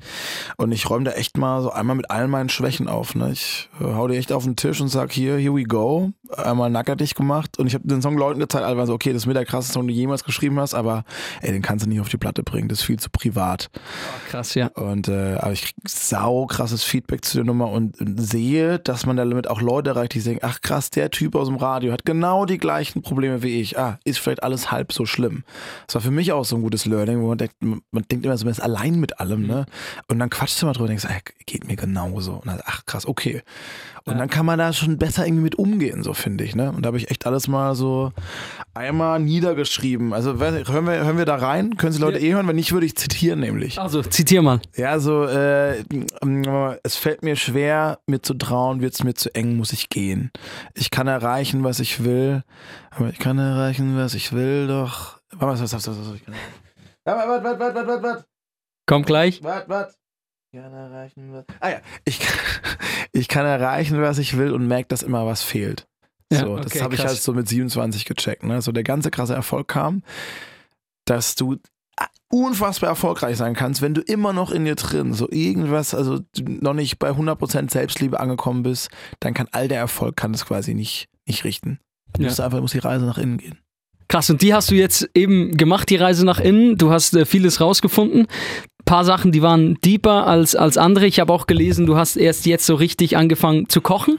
Und 0.57 0.73
ich 0.73 0.89
räume 0.89 1.05
da 1.05 1.11
echt 1.11 1.37
mal 1.37 1.61
so 1.61 1.71
einmal 1.71 1.97
mit 1.97 2.11
all 2.11 2.29
meinen 2.29 2.49
Schwächen 2.49 2.89
auf. 2.89 3.15
Ne? 3.15 3.33
Ich 3.33 3.69
äh, 3.79 3.85
hau 3.85 4.09
dir 4.09 4.17
echt 4.17 4.33
auf 4.33 4.45
den 4.45 4.57
Tisch 4.57 4.81
und 4.81 4.89
sag 4.89 5.13
hier, 5.13 5.37
here 5.37 5.55
we 5.55 5.65
go. 5.65 6.13
Einmal 6.37 6.71
nackertig 6.71 7.15
gemacht. 7.15 7.59
Und 7.59 7.67
ich 7.67 7.75
habe 7.75 7.87
den 7.87 8.03
Song 8.03 8.17
Leuten 8.19 8.41
gezeigt, 8.41 8.65
alle 8.65 8.77
waren 8.77 8.87
so, 8.87 8.95
okay, 8.95 9.13
das 9.13 9.23
ist 9.23 9.27
mit 9.27 9.37
der 9.37 9.45
krasseste 9.45 9.75
Song, 9.75 9.83
den 9.87 9.95
du 9.95 10.01
jemals 10.01 10.25
geschrieben 10.25 10.59
hast, 10.59 10.75
aber 10.75 11.05
ey, 11.43 11.53
den 11.53 11.63
kannst 11.63 11.85
du 11.85 11.89
nicht 11.89 12.01
auf 12.01 12.09
die 12.09 12.17
Platte 12.17 12.43
bringen, 12.43 12.69
das 12.69 12.81
ist 12.81 12.85
viel 12.85 12.99
zu 12.99 13.11
privat. 13.11 13.71
Krass, 14.29 14.55
ja. 14.55 14.69
Und 14.69 15.09
äh, 15.09 15.35
aber 15.37 15.53
ich 15.53 15.63
krieg 15.65 15.75
sau 15.87 16.47
krasses 16.47 16.83
Feedback 16.85 17.25
zu 17.25 17.37
der 17.39 17.45
Nummer 17.45 17.71
und 17.71 17.97
sehe, 18.19 18.79
dass 18.79 19.07
man 19.07 19.17
damit 19.17 19.49
auch 19.49 19.61
Leute 19.61 19.91
erreicht, 19.91 20.15
die 20.15 20.21
sagen, 20.21 20.39
ach 20.43 20.61
krass, 20.61 20.91
der 20.91 21.11
Typ 21.11 21.35
aus 21.35 21.49
dem 21.49 21.57
Radio 21.57 21.93
hat 21.93 22.05
genau 22.05 22.45
die 22.45 22.59
gleichen 22.59 23.03
Probleme 23.03 23.43
wie 23.43 23.61
ich. 23.61 23.79
Ah, 23.79 23.99
ist 24.05 24.19
vielleicht 24.19 24.43
alles 24.43 24.71
halb 24.71 24.93
so 24.93 25.07
schlimm. 25.07 25.45
Das 25.87 25.95
war 25.97 26.03
für 26.03 26.11
mich 26.11 26.33
auch 26.33 26.45
so 26.45 26.57
ein 26.57 26.63
gutes 26.63 26.87
Learning, 26.87 27.21
wo 27.23 27.29
man 27.29 27.39
denkt, 27.39 27.55
man 27.61 28.05
denkt 28.11 28.25
immer 28.25 28.37
so, 28.37 28.45
man 28.45 28.53
ist 28.53 28.61
allein 28.61 28.99
mit 29.01 29.21
allem, 29.21 29.47
ne? 29.47 29.67
Und 30.09 30.19
dann 30.19 30.31
quatschst 30.31 30.63
du 30.63 30.67
mal 30.67 30.73
drüber 30.73 30.85
und 30.85 30.89
denkst, 30.91 31.05
ey, 31.07 31.21
geht 31.47 31.67
mir 31.67 31.77
genauso. 31.77 32.35
Und 32.35 32.47
dann, 32.47 32.61
ach 32.65 32.85
krass, 32.87 33.07
okay. 33.07 33.43
Und 34.05 34.13
Ja. 34.15 34.19
dann 34.21 34.31
kann 34.31 34.47
man 34.47 34.59
da 34.59 34.73
schon 34.73 34.99
besser 34.99 35.27
irgendwie 35.27 35.43
mit 35.43 35.57
umgehen, 35.57 36.03
so 36.05 36.15
finde 36.17 36.45
ich, 36.45 36.55
ne? 36.55 36.71
Und 36.73 36.83
da 36.83 36.89
habe 36.89 36.97
ich 36.97 37.11
echt 37.11 37.27
alles 37.27 37.49
mal 37.49 37.75
so 37.75 38.13
einmal 38.75 39.21
niedergeschrieben. 39.21 40.13
Also 40.13 40.39
hören 40.39 40.65
wir, 40.87 41.05
hören 41.05 41.19
wir 41.19 41.25
da 41.25 41.37
rein? 41.37 41.77
Können 41.77 41.93
Sie 41.93 42.01
Leute 42.01 42.19
eh 42.19 42.33
hören? 42.35 42.47
Wenn 42.49 42.57
nicht, 42.57 42.73
würde 42.73 42.87
ich 42.87 42.97
zitieren 42.97 43.41
nämlich. 43.41 43.79
Also, 43.81 44.03
zitier 44.03 44.43
mal. 44.43 44.61
Ja, 44.77 44.99
so, 44.99 45.25
äh, 45.25 45.83
es 46.83 46.97
fällt 46.97 47.23
mir 47.23 47.37
schwer, 47.37 47.99
mir 48.07 48.23
zu 48.23 48.35
trauen, 48.35 48.81
wird 48.81 48.95
es 48.95 49.05
mir 49.05 49.15
zu 49.15 49.35
eng, 49.35 49.57
muss 49.57 49.73
ich 49.73 49.89
gehen. 49.89 50.31
Ich 50.75 50.91
kann 50.91 51.07
erreichen, 51.07 51.65
was 51.65 51.81
ich 51.81 52.05
will, 52.05 52.43
aber 52.91 53.11
ich 53.11 53.19
kann 53.19 53.39
erreichen, 53.39 53.97
was 53.97 54.15
ich 54.15 54.33
will, 54.33 54.67
doch. 54.67 55.17
Was, 55.33 55.61
ich 55.61 55.71
kann 56.25 56.35
Warte, 57.05 57.29
warte, 57.29 57.45
warte, 57.45 57.61
warte, 57.61 57.87
warte, 57.89 58.03
warte, 58.03 58.25
Kommt 58.87 59.07
gleich. 59.07 59.43
warte, 59.43 59.69
warte. 59.69 59.95
Ich 60.53 60.61
kann 60.61 60.73
erreichen, 60.73 61.33
was. 61.33 61.45
Ah 61.61 61.71
ja, 61.71 61.81
ich, 62.05 62.21
kann- 62.21 62.39
ich 63.13 63.29
kann 63.29 63.45
erreichen, 63.47 64.01
was 64.01 64.19
ich 64.19 64.37
will 64.39 64.53
und 64.53 64.67
merke, 64.67 64.89
dass 64.89 65.03
immer 65.03 65.27
was 65.27 65.43
fehlt. 65.43 65.87
Ja, 66.33 66.41
So, 66.41 66.57
das 66.57 66.67
okay, 66.67 66.81
habe 66.83 66.95
ich 66.95 67.05
halt 67.05 67.21
so 67.21 67.33
mit 67.33 67.49
27 67.49 68.05
gecheckt. 68.05 68.43
Ne? 68.43 68.61
So 68.63 68.73
der 68.73 68.83
ganze 68.83 69.11
krasse 69.11 69.35
Erfolg 69.35 69.69
kam, 69.69 70.03
dass 71.05 71.35
du 71.37 71.57
unfassbar 72.29 72.91
erfolgreich 72.91 73.37
sein 73.37 73.55
kannst, 73.55 73.81
wenn 73.83 73.95
du 73.95 74.01
immer 74.01 74.33
noch 74.33 74.51
in 74.51 74.65
dir 74.65 74.75
drin 74.75 75.13
so 75.15 75.29
irgendwas, 75.31 75.95
also 75.95 76.19
noch 76.39 76.75
nicht 76.75 76.99
bei 76.99 77.11
100% 77.11 77.71
Selbstliebe 77.71 78.19
angekommen 78.19 78.65
bist, 78.65 78.91
dann 79.21 79.33
kann 79.35 79.47
all 79.53 79.69
der 79.69 79.79
Erfolg 79.79 80.17
kann 80.17 80.33
das 80.33 80.45
quasi 80.45 80.75
nicht, 80.75 81.09
nicht 81.27 81.45
richten. 81.45 81.79
Du 82.15 82.23
Ja. 82.23 82.29
musst 82.29 82.41
einfach, 82.41 82.61
muss 82.61 82.73
die 82.73 82.79
Reise 82.79 83.07
nach 83.07 83.19
innen 83.19 83.39
gehen. 83.39 83.59
Krass, 84.09 84.29
und 84.31 84.43
die 84.43 84.55
hast 84.55 84.71
du 84.71 84.75
jetzt 84.75 85.09
eben 85.15 85.57
gemacht, 85.57 85.89
die 85.91 85.97
Reise 85.97 86.25
nach 86.25 86.39
innen. 86.41 86.77
Du 86.79 86.91
hast 86.91 87.15
äh, 87.15 87.25
vieles 87.25 87.61
rausgefunden. 87.61 88.27
paar 88.85 89.05
Sachen, 89.05 89.33
die 89.33 89.43
waren 89.43 89.77
deeper 89.85 90.27
als, 90.27 90.55
als 90.55 90.79
andere. 90.79 91.07
Ich 91.07 91.19
habe 91.21 91.33
auch 91.33 91.47
gelesen, 91.47 91.87
du 91.87 91.97
hast 91.97 92.17
erst 92.17 92.47
jetzt 92.47 92.67
so 92.67 92.75
richtig 92.77 93.17
angefangen 93.17 93.69
zu 93.69 93.81
kochen 93.81 94.19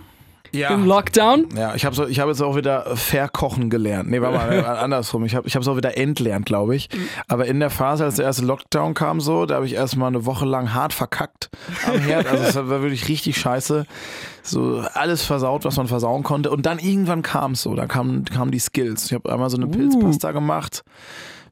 im 0.73 0.85
Lockdown. 0.85 1.45
Ja, 1.55 1.75
ich 1.75 1.85
habe 1.85 1.95
so, 1.95 2.05
ich 2.07 2.19
hab 2.19 2.27
jetzt 2.27 2.41
auch 2.41 2.55
wieder 2.55 2.95
verkochen 2.95 3.69
gelernt. 3.69 4.09
Nee, 4.09 4.21
warte 4.21 4.37
mal, 4.37 4.53
äh, 4.53 4.61
andersrum. 4.65 5.25
Ich 5.25 5.35
habe 5.35 5.47
ich 5.47 5.55
es 5.55 5.67
auch 5.67 5.77
wieder 5.77 5.97
entlernt, 5.97 6.45
glaube 6.45 6.75
ich. 6.75 6.89
Aber 7.27 7.45
in 7.45 7.59
der 7.59 7.69
Phase, 7.69 8.03
als 8.05 8.15
der 8.15 8.25
erste 8.25 8.45
Lockdown 8.45 8.93
kam, 8.93 9.19
so, 9.21 9.45
da 9.45 9.55
habe 9.55 9.65
ich 9.65 9.73
erstmal 9.73 10.07
eine 10.07 10.25
Woche 10.25 10.45
lang 10.45 10.73
hart 10.73 10.93
verkackt 10.93 11.49
am 11.87 11.99
Herd. 11.99 12.27
Also 12.27 12.43
es 12.43 12.55
war 12.55 12.67
wirklich 12.81 13.07
richtig 13.07 13.37
scheiße. 13.37 13.85
So 14.43 14.81
alles 14.93 15.23
versaut, 15.23 15.65
was 15.65 15.77
man 15.77 15.87
versauen 15.87 16.23
konnte. 16.23 16.49
Und 16.51 16.65
dann 16.65 16.79
irgendwann 16.79 17.21
kam 17.21 17.51
es 17.51 17.61
so, 17.61 17.75
da 17.75 17.85
kamen, 17.85 18.25
kamen 18.25 18.51
die 18.51 18.59
Skills. 18.59 19.05
Ich 19.07 19.13
habe 19.13 19.31
einmal 19.31 19.49
so 19.49 19.57
eine 19.57 19.67
Pilzpasta 19.67 20.31
gemacht. 20.31 20.83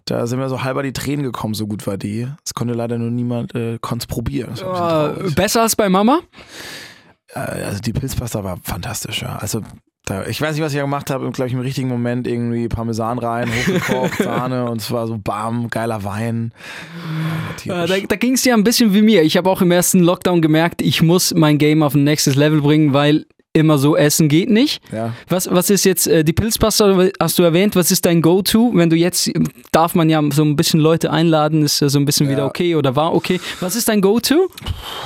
Da 0.08 0.28
sind 0.28 0.38
mir 0.38 0.50
so 0.50 0.64
halber 0.64 0.84
die 0.84 0.94
Tränen 0.94 1.24
gekommen, 1.24 1.56
so 1.56 1.66
gut 1.66 1.88
war 1.88 1.98
die. 1.98 2.28
Das 2.44 2.54
konnte 2.54 2.76
leider 2.76 3.00
nur 3.00 3.10
niemand, 3.10 3.56
äh, 3.56 3.80
konnte 3.82 4.04
es 4.04 4.08
probieren. 4.08 4.54
War 4.62 5.10
Äh, 5.10 5.14
traurig. 5.16 5.36
besser 5.36 5.64
als 5.64 5.76
bei 5.76 5.90
Mama? 5.90 6.20
Äh, 7.36 7.40
also 7.64 7.80
die 7.80 7.94
Pilzpasta 7.94 8.44
war 8.44 8.58
fantastisch, 8.64 9.22
ja. 9.22 9.36
Also 9.38 9.62
da, 10.08 10.26
ich 10.28 10.40
weiß 10.40 10.54
nicht, 10.56 10.64
was 10.64 10.72
ich 10.72 10.78
da 10.78 10.84
gemacht 10.84 11.10
habe, 11.10 11.30
glaube 11.32 11.48
ich 11.48 11.54
im 11.54 11.60
richtigen 11.62 11.88
Moment 11.90 12.28
irgendwie 12.28 12.68
Parmesan 12.68 13.18
rein, 13.18 13.50
hochgekocht, 13.50 14.18
Sahne 14.24 14.70
und 14.70 14.80
es 14.80 14.92
war 14.92 15.08
so 15.08 15.18
bam, 15.18 15.68
geiler 15.70 16.04
Wein. 16.04 16.54
Ja, 17.64 17.84
Äh, 17.84 17.86
tierisch. 17.86 18.02
da 18.02 18.08
da 18.10 18.16
ging 18.16 18.34
es 18.34 18.44
dir 18.44 18.54
ein 18.54 18.64
bisschen 18.64 18.94
wie 18.94 19.02
mir. 19.02 19.24
Ich 19.24 19.36
habe 19.36 19.50
auch 19.50 19.62
im 19.62 19.72
ersten 19.72 20.00
Lockdown 20.00 20.42
gemerkt, 20.42 20.82
ich 20.84 21.02
muss 21.02 21.34
mein 21.34 21.58
Game 21.58 21.82
auf 21.82 21.96
ein 21.96 22.04
nächstes 22.04 22.36
Level 22.36 22.62
bringen, 22.62 22.94
weil 22.94 23.26
immer 23.56 23.78
so 23.78 23.96
essen 23.96 24.28
geht 24.28 24.50
nicht. 24.50 24.82
ja. 24.92 25.14
Was, 25.30 25.50
was 25.50 25.70
ist 25.70 25.86
jetzt 25.86 26.08
äh, 26.08 26.24
die 26.24 26.34
Pilzpasta, 26.34 27.10
hast 27.20 27.40
du 27.40 27.44
erwähnt, 27.44 27.76
was 27.76 27.92
ist 27.92 28.06
dein 28.06 28.22
Go-To? 28.22 28.72
Wenn 28.76 28.90
du 28.90 28.96
jetzt, 28.96 29.32
darf 29.72 29.96
man 29.96 30.10
ja 30.10 30.22
so 30.32 30.44
ein 30.44 30.56
bisschen 30.56 30.80
Leute 30.80 31.12
einladen, 31.12 31.64
ist 31.64 31.80
ja 31.80 31.90
so 31.90 31.98
ein 32.00 32.06
bisschen 32.06 32.28
Ja. 32.28 32.34
wieder 32.34 32.46
okay 32.46 32.76
oder 32.76 32.96
war 32.96 33.14
okay. 33.14 33.40
Was 33.62 33.76
ist 33.76 33.88
dein 33.88 34.02
Go-To? 34.02 34.50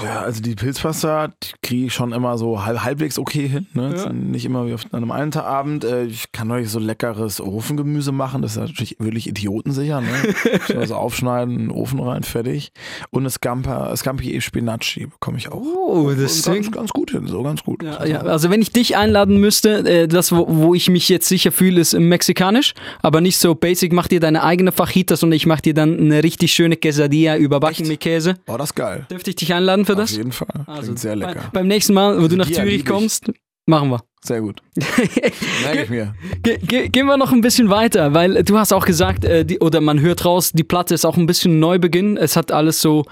ja, 0.03 0.22
also 0.22 0.41
die 0.41 0.56
Pilzpasta 0.56 1.27
die 1.27 1.50
kriege 1.62 1.86
ich 1.88 1.94
schon 1.94 2.12
immer 2.12 2.38
so 2.38 2.65
halb, 2.65 2.84
halbwegs 2.84 3.20
okay 3.20 3.48
hin. 3.48 3.68
Ne? 3.74 3.94
Ja. 3.96 4.12
Nicht 4.12 4.46
immer 4.46 4.65
wie 4.65 4.74
auf 4.74 4.82
einem 4.91 5.12
einen 5.12 5.34
Abend. 5.34 5.84
Äh, 5.84 6.06
Ich 6.06 6.32
kann 6.32 6.50
euch 6.51 6.70
so 6.70 6.79
leckeres 6.79 7.39
Ofengemüse 7.39 8.12
machen. 8.12 8.41
Das 8.41 8.53
ist 8.53 8.58
natürlich 8.58 8.96
wirklich 9.00 9.27
idiotensicher. 9.27 10.01
Ne? 10.01 10.08
so 10.68 10.77
also 10.77 10.96
aufschneiden, 10.96 11.53
in 11.53 11.60
den 11.68 11.72
Ofen 11.72 12.00
rein, 12.00 12.24
fertig. 12.24 12.72
Und 13.12 13.24
eine 13.24 13.29
Scampa, 13.29 13.96
Scampi 13.96 14.34
e 14.34 14.41
Spinacci 14.41 15.06
bekomme 15.08 15.38
ich 15.38 15.51
auch. 15.51 15.62
Oh, 15.62 16.12
das 16.18 16.48
Und 16.48 16.53
ganz, 16.56 16.72
ganz 16.72 16.89
gut 16.91 17.12
hin, 17.12 17.27
so 17.27 17.44
ganz 17.44 17.63
gut. 17.63 17.84
Ja, 17.84 18.06
ja, 18.06 18.24
also 18.39 18.51
wenn 18.51 18.62
ich 18.62 18.72
dich 18.72 18.96
einladen 18.96 19.38
müsste, 19.38 19.79
äh, 19.79 20.08
das, 20.08 20.31
wo, 20.31 20.46
wo 20.48 20.74
ich 20.74 20.89
mich 20.89 21.10
jetzt 21.10 21.27
sicher 21.27 21.51
fühle, 21.51 21.81
ist 21.81 21.93
mexikanisch, 21.93 22.74
aber 23.01 23.19
nicht 23.19 23.38
so 23.38 23.53
basic. 23.53 23.91
Mach 23.91 24.08
dir 24.08 24.22
deine 24.22 24.43
eigene 24.43 24.72
Fajitas 24.72 25.24
und 25.24 25.34
ich 25.34 25.46
mach 25.46 25.60
dir 25.60 25.74
dann 25.74 26.00
eine 26.00 26.24
richtig 26.24 26.53
schöne 26.53 26.77
Quesadilla 26.77 27.36
überbacken 27.36 27.81
Echt? 27.81 27.88
mit 27.89 28.00
Käse. 28.00 28.36
Oh, 28.48 28.55
das 28.55 28.69
ist 28.69 28.75
geil. 28.75 29.05
Dürfte 29.12 29.31
ich 29.31 29.36
dich 29.36 29.53
einladen 29.53 29.84
für 29.86 29.91
Auf 29.93 30.00
das? 30.00 30.15
jeden 30.15 30.31
Fall. 30.31 30.48
Klingt 30.53 30.69
Also 30.69 30.96
sehr 30.96 31.17
bei- 31.17 31.27
lecker. 31.34 31.50
beim 31.51 31.67
nächsten 31.67 31.93
Mal, 31.93 32.22
wo 32.22 32.29
du 32.29 32.38
nach 32.38 32.48
Die 32.48 32.53
Zürich 32.53 32.86
kommst, 32.86 33.29
machen 33.65 33.89
wir. 33.89 34.00
Sehr 34.24 34.39
gut. 34.39 34.62
Merke 35.63 35.84
ich 35.84 35.89
mir. 35.89 36.13
Ge 36.43 36.60
ge 36.60 36.88
gehen 36.88 37.08
wir 37.08 37.17
noch 37.17 37.34
ein 37.34 37.41
bisschen 37.41 37.69
weiter, 37.69 38.13
weil 38.13 38.41
du 38.43 38.58
hast 38.58 38.72
auch 38.72 38.86
gesagt, 38.86 39.25
äh, 39.25 39.43
die, 39.46 39.60
oder 39.60 39.81
man 39.81 40.00
hört 40.00 40.24
raus, 40.24 40.51
die 40.53 40.63
Platte 40.63 40.93
ist 40.93 41.03
auch 41.05 41.17
ein 41.17 41.25
bisschen 41.25 41.60
Neubeginn. 41.60 42.15
Es 42.15 42.36
hat 42.38 42.51
alles 42.53 42.81
so 42.81 43.03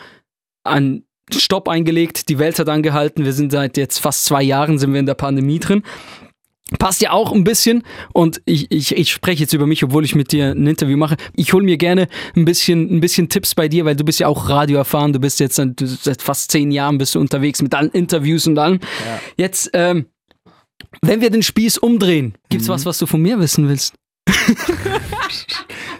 einen 0.63 1.03
Stopp 1.35 1.67
eingelegt, 1.67 2.29
die 2.29 2.39
Welt 2.39 2.57
hat 2.59 2.69
angehalten. 2.69 3.25
Wir 3.25 3.33
sind 3.33 3.51
seit 3.51 3.77
jetzt 3.77 3.99
fast 3.99 4.25
zwei 4.25 4.41
Jahren 4.43 4.79
sind 4.79 4.93
wir 4.93 4.99
in 4.99 5.05
der 5.05 5.13
Pandemie 5.15 5.59
drin. 5.59 5.83
Passt 6.79 7.01
ja 7.01 7.11
auch 7.11 7.31
ein 7.31 7.45
bisschen 7.45 7.83
und 8.13 8.41
ich, 8.43 8.69
ich, 8.71 8.93
ich 8.95 9.11
spreche 9.13 9.43
jetzt 9.43 9.53
über 9.53 9.65
mich, 9.65 9.85
obwohl 9.85 10.03
ich 10.03 10.15
mit 10.15 10.33
dir 10.33 10.51
ein 10.51 10.67
Interview 10.67 10.97
mache. 10.97 11.15
Ich 11.33 11.53
hole 11.53 11.63
mir 11.63 11.77
gerne 11.77 12.09
ein 12.35 12.43
bisschen, 12.43 12.93
ein 12.93 12.99
bisschen 12.99 13.29
Tipps 13.29 13.55
bei 13.55 13.69
dir, 13.69 13.85
weil 13.85 13.95
du 13.95 14.03
bist 14.03 14.19
ja 14.19 14.27
auch 14.27 14.49
Radio 14.49 14.77
erfahren, 14.77 15.13
du 15.13 15.19
bist 15.19 15.39
jetzt 15.39 15.55
seit, 15.55 15.79
du- 15.79 15.85
seit 15.87 16.21
fast 16.21 16.51
zehn 16.51 16.71
Jahren 16.71 16.97
bist 16.97 17.15
du 17.15 17.21
unterwegs 17.21 17.61
mit 17.61 17.73
allen 17.73 17.91
Interviews 17.91 18.47
und 18.47 18.59
allem. 18.59 18.79
Ja. 19.05 19.19
Jetzt, 19.37 19.69
ähm, 19.73 20.07
wenn 21.01 21.21
wir 21.21 21.29
den 21.29 21.41
Spieß 21.43 21.77
umdrehen, 21.77 22.35
gibt's 22.49 22.67
Mhm. 22.67 22.73
was, 22.73 22.85
was 22.85 22.97
du 22.97 23.05
von 23.05 23.21
mir 23.21 23.39
wissen 23.39 23.69
willst? 23.69 23.93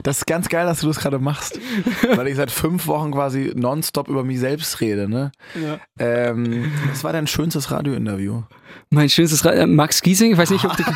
Das 0.04 0.20
ist 0.20 0.28
ganz 0.28 0.50
geil, 0.50 0.66
dass 0.66 0.82
du 0.82 0.88
das 0.88 1.00
gerade 1.00 1.20
machst. 1.20 1.60
Weil 2.16 2.28
ich 2.28 2.36
seit 2.36 2.52
fünf 2.52 2.88
Wochen 2.88 3.12
quasi 3.12 3.52
nonstop 3.56 4.08
über 4.08 4.24
mich 4.24 4.40
selbst 4.40 4.82
rede. 4.82 5.08
Ne? 5.10 5.32
Ja. 5.62 5.80
Ähm, 6.00 6.72
was 6.90 7.04
war 7.04 7.14
dein 7.14 7.28
schönstes 7.28 7.72
Radiointerview? 7.72 8.44
Mein 8.90 9.10
schönstes 9.10 9.44
Ra 9.44 9.52
äh, 9.52 9.68
Max 9.68 10.02
Giesing, 10.02 10.32
ich 10.34 10.38
weiß 10.38 10.52
nicht, 10.52 10.66
ob 10.66 10.76
du. 10.78 10.84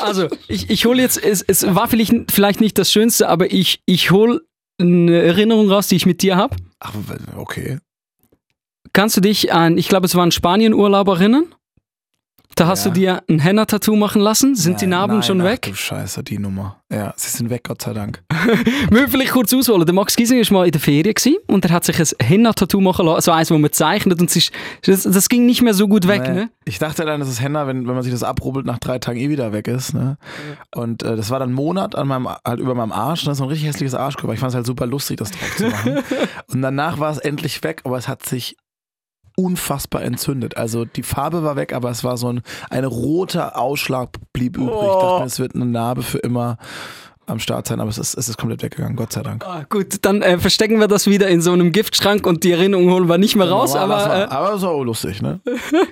Also, 0.00 0.28
ich, 0.46 0.70
ich 0.70 0.86
hole 0.86 1.02
jetzt, 1.02 1.20
es, 1.20 1.42
es 1.42 1.74
war 1.74 1.88
vielleicht, 1.88 2.30
vielleicht 2.30 2.60
nicht 2.60 2.78
das 2.78 2.92
Schönste, 2.92 3.28
aber 3.28 3.50
ich, 3.50 3.82
ich 3.84 4.12
hole 4.12 4.42
eine 4.80 5.22
Erinnerung 5.22 5.68
raus, 5.70 5.88
die 5.88 5.96
ich 5.96 6.06
mit 6.06 6.22
dir 6.22 6.36
habe. 6.36 6.54
Ach, 6.78 6.92
okay. 7.36 7.78
Kannst 8.92 9.16
du 9.16 9.20
dich 9.20 9.52
an, 9.52 9.76
ich 9.76 9.88
glaube, 9.88 10.06
es 10.06 10.14
waren 10.14 10.30
Spanien-Urlaub 10.30 11.08
erinnern? 11.08 11.46
Da 12.54 12.66
hast 12.66 12.84
Ja. 12.86 12.90
du 12.90 12.98
dir 12.98 13.22
ein 13.28 13.38
Henna-Tattoo 13.38 13.94
machen 13.94 14.20
lassen. 14.20 14.56
Sind 14.56 14.80
die 14.80 14.86
Nein, 14.86 14.98
Narben 14.98 15.14
nein, 15.18 15.22
schon 15.22 15.40
ach 15.42 15.44
weg? 15.44 15.62
Du 15.62 15.74
Scheiße, 15.74 16.24
die 16.24 16.38
Nummer. 16.38 16.80
Ja, 16.90 17.12
sie 17.16 17.28
sind 17.30 17.50
weg, 17.50 17.64
Gott 17.68 17.82
sei 17.82 17.92
Dank. 17.92 18.22
Wir 18.90 19.08
vielleicht 19.08 19.32
kurz 19.32 19.52
ausholen. 19.54 19.84
Der 19.86 19.94
Max 19.94 20.16
Giesing 20.16 20.40
war 20.50 20.52
mal 20.60 20.64
in 20.64 20.72
der 20.72 20.80
Ferien 20.80 21.36
und 21.46 21.64
er 21.64 21.70
hat 21.70 21.84
sich 21.84 22.00
ein 22.00 22.26
Henna-Tattoo 22.26 22.80
machen 22.80 23.06
lassen, 23.06 23.20
so 23.26 23.30
eins, 23.32 23.50
wo 23.50 23.58
man 23.58 23.70
zeichnet 23.70 24.20
und 24.20 24.30
es 24.30 24.36
ist, 24.36 24.52
das, 24.82 25.02
das 25.04 25.28
ging 25.28 25.46
nicht 25.46 25.62
mehr 25.62 25.74
so 25.74 25.86
gut 25.86 26.08
weg, 26.08 26.22
Nee. 26.22 26.32
ne? 26.32 26.50
Ich 26.64 26.78
dachte 26.78 27.04
dann, 27.04 27.20
das 27.20 27.28
ist 27.28 27.40
Henna, 27.40 27.66
wenn, 27.66 27.86
wenn 27.86 27.94
man 27.94 28.02
sich 28.02 28.12
das 28.12 28.22
abrubbelt, 28.24 28.66
nach 28.66 28.78
drei 28.78 28.98
Tagen 28.98 29.18
eh 29.20 29.28
wieder 29.28 29.52
weg 29.52 29.68
ist. 29.68 29.94
Ne? 29.94 30.16
Und 30.74 31.02
äh, 31.02 31.14
das 31.16 31.30
war 31.30 31.38
dann 31.38 31.50
einen 31.50 31.54
Monat 31.56 31.94
an 31.94 32.08
meinem, 32.08 32.28
halt 32.28 32.58
über 32.60 32.74
meinem 32.74 32.92
Arsch. 32.92 33.26
Ne? 33.26 33.34
So 33.34 33.44
ein 33.44 33.50
richtig 33.50 33.68
hässliches 33.68 33.94
Arschkörper. 33.94 34.32
Ich 34.34 34.40
fand 34.40 34.50
es 34.50 34.56
halt 34.56 34.66
super 34.66 34.86
lustig, 34.86 35.18
das 35.18 35.30
drauf 35.30 35.56
zu 35.56 35.68
machen. 35.68 35.98
und 36.52 36.62
danach 36.62 36.98
war 36.98 37.12
es 37.12 37.18
endlich 37.18 37.62
weg, 37.62 37.82
aber 37.84 37.98
es 37.98 38.08
hat 38.08 38.24
sich 38.24 38.56
unfassbar 39.38 40.02
entzündet. 40.02 40.56
Also 40.56 40.84
die 40.84 41.04
Farbe 41.04 41.44
war 41.44 41.54
weg, 41.56 41.72
aber 41.72 41.90
es 41.90 42.02
war 42.02 42.16
so 42.16 42.32
ein, 42.32 42.42
ein 42.70 42.84
roter 42.84 43.56
Ausschlag 43.56 44.10
blieb 44.32 44.56
übrig. 44.56 44.72
Ich 44.74 44.82
Oh. 44.88 45.00
dachte 45.00 45.20
mir, 45.20 45.26
es 45.26 45.38
wird 45.38 45.54
eine 45.54 45.64
Narbe 45.66 46.02
für 46.02 46.18
immer 46.18 46.58
am 47.26 47.38
Start 47.38 47.68
sein, 47.68 47.78
aber 47.78 47.90
es 47.90 47.98
ist, 47.98 48.14
es 48.14 48.28
ist 48.30 48.38
komplett 48.38 48.62
weggegangen, 48.62 48.96
Gott 48.96 49.12
sei 49.12 49.22
Dank. 49.22 49.44
Ah, 49.46 49.62
gut, 49.68 49.96
dann 50.02 50.22
äh, 50.22 50.38
verstecken 50.38 50.80
wir 50.80 50.88
das 50.88 51.06
wieder 51.06 51.28
in 51.28 51.42
so 51.42 51.52
einem 51.52 51.72
Giftschrank 51.72 52.26
und 52.26 52.42
die 52.42 52.52
Erinnerung 52.52 52.90
holen 52.90 53.06
wir 53.08 53.18
nicht 53.18 53.36
mehr 53.36 53.48
raus, 53.50 53.76
Aber, 53.76 53.86
lass 53.96 54.04
aber 54.06 54.22
äh, 54.22 54.28
aber 54.28 54.54
es 54.54 54.62
war 54.62 54.70
auch 54.70 54.82
lustig, 54.82 55.20
ne? 55.20 55.38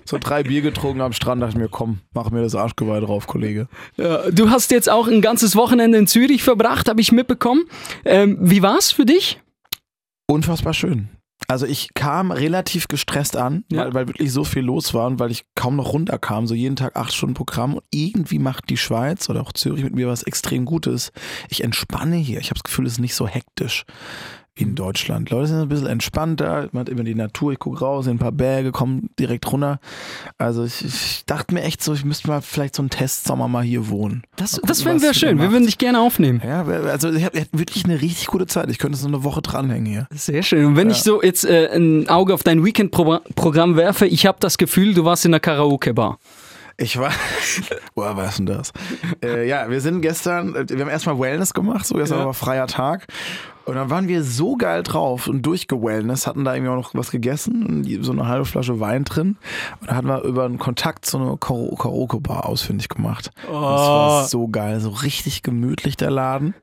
So 0.07 0.17
drei 0.19 0.43
Bier 0.45 0.63
getrunken 0.63 1.03
am 1.03 1.13
Strand, 1.13 1.43
dachte 1.43 1.53
ich 1.53 1.59
mir, 1.59 1.69
komm, 1.69 1.99
mach 2.15 2.31
mir 2.31 2.41
das 2.43 2.55
Arschgeweih 2.55 3.01
drauf, 3.01 3.27
Kollege. 3.27 3.69
Ja, 3.99 4.31
du 4.31 4.49
hast 4.51 4.71
jetzt 4.71 4.89
auch 4.91 5.09
ein 5.09 5.21
ganzes 5.21 5.55
Wochenende 5.57 5.99
in 5.99 6.07
Zürich 6.07 6.43
verbracht, 6.43 6.89
habe 6.89 7.03
ich 7.03 7.13
mitbekommen. 7.13 7.67
Ähm, 8.07 8.39
wie 8.41 8.63
war's 8.63 8.91
für 8.91 9.05
dich? 9.05 9.39
Unfassbar 10.29 10.73
schön. 10.73 11.11
Also 11.49 11.67
ich 11.67 11.95
kam 11.95 12.31
relativ 12.31 12.89
gestresst 12.89 13.37
an, 13.37 13.65
Ja. 13.71 13.85
weil, 13.87 13.95
weil 13.95 14.09
wirklich 14.09 14.33
so 14.33 14.45
viel 14.45 14.63
los 14.63 14.95
war 14.95 15.07
und 15.07 15.19
weil 15.21 15.31
ich 15.31 15.45
kaum 15.55 15.77
noch 15.77 15.93
runterkam. 15.93 16.47
So 16.47 16.55
jeden 16.55 16.77
Tag 16.77 16.97
acht 16.97 17.13
Stunden 17.15 17.35
Programm 17.35 17.75
und 17.75 17.85
irgendwie 17.91 18.39
macht 18.39 18.69
die 18.71 18.77
Schweiz 18.77 19.29
oder 19.31 19.43
auch 19.43 19.53
Zürich 19.53 19.85
mit 19.85 19.95
mir 19.95 20.09
was 20.09 20.23
extrem 20.25 20.65
Gutes. 20.65 21.13
Ich 21.49 21.63
entspanne 21.65 22.17
hier. 22.17 22.41
Ich 22.41 22.47
habe 22.51 22.55
das 22.55 22.65
Gefühl, 22.65 22.87
es 22.87 22.95
ist 22.95 22.99
nicht 23.01 23.15
so 23.15 23.27
hektisch 23.29 23.85
in 24.59 24.75
Deutschland. 24.75 25.29
Leute 25.31 25.49
sind 25.49 25.59
ein 25.61 25.69
bisschen 25.69 25.87
entspannter, 25.87 26.69
man 26.73 26.81
hat 26.81 26.89
immer 26.89 27.05
die 27.05 27.15
Natur, 27.15 27.53
ich 27.53 27.59
gucke 27.59 27.79
raus, 27.81 28.07
in 28.07 28.13
ein 28.13 28.19
paar 28.19 28.33
Berge, 28.33 28.73
komme 28.73 29.03
direkt 29.19 29.51
runter. 29.53 29.79
Also 30.39 30.65
ich, 30.65 30.83
ich 30.85 31.25
dachte 31.27 31.53
mir 31.55 31.63
echt 31.63 31.83
so, 31.83 31.93
ich 31.93 32.05
müsste 32.07 32.29
mal 32.29 32.41
vielleicht 32.41 32.75
so 32.75 32.83
einen 32.83 32.89
Testsommer 32.91 33.49
mal 33.49 33.63
hier 33.63 33.89
wohnen. 33.91 34.23
Das, 34.37 34.53
gucken, 34.53 34.69
das 34.69 34.85
wären 34.87 34.97
was 34.97 35.03
wir 35.03 35.15
schön. 35.15 35.39
Wir 35.41 35.53
würden 35.53 35.67
dich 35.67 35.77
gerne 35.77 36.01
aufnehmen. 36.01 36.41
Ja, 36.43 36.65
also 36.65 37.13
ich 37.13 37.25
habe 37.25 37.45
wirklich 37.53 37.85
eine 37.85 38.01
richtig 38.01 38.29
gute 38.29 38.47
Zeit. 38.47 38.71
Ich 38.71 38.79
könnte 38.79 38.97
so 38.97 39.07
eine 39.07 39.25
Woche 39.25 39.43
dranhängen 39.43 39.85
hier. 39.87 40.07
Sehr 40.11 40.43
schön. 40.43 40.65
Und 40.65 40.77
wenn 40.77 40.89
Ja. 40.89 40.97
ich 40.97 41.03
so 41.03 41.23
jetzt 41.23 41.45
äh, 41.45 41.69
ein 41.77 42.09
Auge 42.09 42.33
auf 42.33 42.43
dein 42.43 42.65
Weekend-Programm 42.65 43.77
werfe, 43.77 44.07
ich 44.07 44.25
habe 44.27 44.39
das 44.41 44.57
Gefühl, 44.57 44.95
du 44.95 45.05
warst 45.05 45.27
in 45.27 45.33
einer 45.35 45.41
Karaoke-Bar. 45.41 46.19
Ich 46.79 46.99
war. 46.99 47.11
Woher 47.95 48.17
weißt 48.17 48.39
du 48.39 48.45
denn 48.45 48.57
das? 48.57 48.73
äh, 49.23 49.47
ja, 49.47 49.69
wir 49.71 49.81
sind 49.83 50.01
gestern, 50.01 50.55
äh, 50.55 50.67
wir 50.69 50.81
haben 50.81 50.91
erstmal 50.91 51.19
Wellness 51.19 51.53
gemacht, 51.53 51.87
so 51.87 51.95
gestern 51.97 52.21
Ja. 52.21 52.27
war 52.27 52.35
freier 52.35 52.67
Tag. 52.67 53.07
Und 53.67 53.75
dann 53.75 53.91
waren 53.91 54.07
wir 54.07 54.23
so 54.23 54.57
geil 54.57 54.85
drauf 54.85 55.27
und 55.27 55.43
durchgewellness, 55.43 56.29
hatten 56.29 56.45
da 56.45 56.55
irgendwie 56.55 56.71
auch 56.71 56.77
noch 56.77 56.95
was 56.95 57.11
gegessen, 57.11 57.67
und 57.67 58.05
so 58.05 58.13
eine 58.13 58.29
halbe 58.29 58.45
Flasche 58.45 58.79
Wein 58.79 59.05
drin. 59.05 59.37
Und 59.81 59.91
da 59.91 59.97
hatten 59.97 60.07
wir 60.07 60.23
über 60.23 60.45
einen 60.45 60.59
Kontakt 60.59 61.05
so 61.05 61.19
eine 61.19 61.37
Karaoke-Bar 61.37 62.47
ausfindig 62.47 62.89
gemacht. 62.89 63.33
Das 63.43 63.53
war 63.53 64.25
so 64.29 64.47
geil, 64.47 64.79
so 64.79 64.91
richtig 64.91 65.43
gemütlich 65.43 65.97
der 65.97 66.13
Laden. 66.13 66.55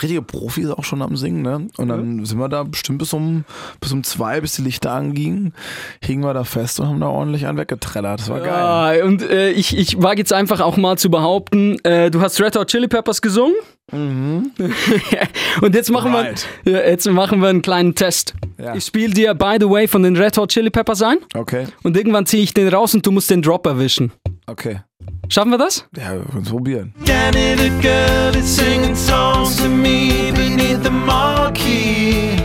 Richtige 0.00 0.22
Profis 0.22 0.70
auch 0.70 0.84
schon 0.84 1.02
am 1.02 1.16
Singen, 1.16 1.42
ne? 1.42 1.66
Und 1.76 1.88
dann 1.88 2.24
sind 2.24 2.38
wir 2.38 2.48
da 2.48 2.62
bestimmt 2.62 2.98
bis 2.98 3.12
um, 3.12 3.44
bis 3.80 3.92
um 3.92 4.04
zwei, 4.04 4.40
bis 4.40 4.54
die 4.54 4.62
Lichter 4.62 4.92
angingen, 4.92 5.54
hingen 6.00 6.22
wir 6.22 6.32
da 6.32 6.44
fest 6.44 6.78
und 6.78 6.86
haben 6.86 7.00
da 7.00 7.08
ordentlich 7.08 7.46
einen 7.46 7.58
weggetrellert. 7.58 8.20
Das 8.20 8.28
war 8.28 8.38
geil. 8.38 8.98
Ja, 8.98 9.04
und 9.04 9.22
äh, 9.22 9.50
ich, 9.50 9.76
ich 9.76 10.00
wage 10.00 10.20
jetzt 10.20 10.32
einfach 10.32 10.60
auch 10.60 10.76
mal 10.76 10.96
zu 10.96 11.10
behaupten, 11.10 11.78
äh, 11.84 12.10
du 12.12 12.20
hast 12.20 12.40
Red 12.40 12.54
Hot 12.54 12.68
Chili 12.68 12.86
Peppers 12.86 13.20
gesungen. 13.20 13.56
und 15.60 15.74
jetzt 15.74 15.90
machen, 15.90 16.14
Right. 16.14 16.46
wir, 16.64 16.72
ja, 16.72 16.88
jetzt 16.88 17.08
machen 17.10 17.40
wir 17.40 17.48
einen 17.48 17.62
kleinen 17.62 17.94
Test. 17.94 18.34
Ja. 18.58 18.74
Ich 18.74 18.84
spiele 18.84 19.12
dir 19.12 19.34
By 19.34 19.56
the 19.60 19.68
Way 19.68 19.88
von 19.88 20.02
den 20.02 20.16
Red 20.16 20.36
Hot 20.38 20.50
Chili 20.50 20.70
Peppers 20.70 21.02
ein 21.02 21.18
Okay, 21.34 21.66
und 21.82 21.96
irgendwann 21.96 22.26
ziehe 22.26 22.42
ich 22.42 22.54
den 22.54 22.68
raus 22.68 22.94
und 22.94 23.04
du 23.06 23.10
musst 23.12 23.30
den 23.30 23.42
Drop 23.42 23.66
erwischen. 23.66 24.12
okay. 24.46 24.80
Schaffen 25.28 25.50
wir 25.50 25.58
das? 25.58 25.86
Ja, 25.96 26.12
wir 26.14 26.24
können 26.30 26.42
es 26.42 26.50
probieren. 26.50 26.94
Danny 27.06 27.56
the 27.56 27.70
girl 27.80 28.36
is 28.36 28.56
singing 28.56 28.94
songs 28.94 29.56
to 29.56 29.68
me 29.68 30.30
beneath 30.34 30.82
the 30.84 30.90
marquee 30.90 32.36